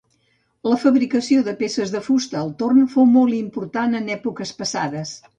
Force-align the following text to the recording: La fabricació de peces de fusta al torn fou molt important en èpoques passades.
La 0.67 0.77
fabricació 0.83 1.41
de 1.47 1.51
peces 1.59 1.91
de 1.95 1.99
fusta 2.07 2.39
al 2.39 2.49
torn 2.61 2.81
fou 2.93 3.05
molt 3.17 3.35
important 3.41 3.93
en 3.99 4.09
èpoques 4.15 4.55
passades. 4.63 5.13